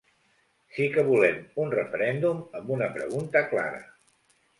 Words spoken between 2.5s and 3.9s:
amb una pregunta clara.